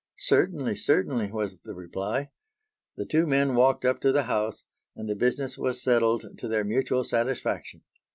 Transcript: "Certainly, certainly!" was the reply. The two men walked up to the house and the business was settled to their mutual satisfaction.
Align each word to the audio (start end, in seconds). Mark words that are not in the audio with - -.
"Certainly, 0.23 0.77
certainly!" 0.77 1.31
was 1.31 1.59
the 1.59 1.75
reply. 1.75 2.31
The 2.97 3.05
two 3.05 3.27
men 3.27 3.53
walked 3.53 3.85
up 3.85 4.01
to 4.01 4.11
the 4.11 4.23
house 4.23 4.63
and 4.95 5.07
the 5.07 5.13
business 5.13 5.59
was 5.59 5.79
settled 5.83 6.39
to 6.39 6.47
their 6.47 6.63
mutual 6.63 7.03
satisfaction. 7.03 7.83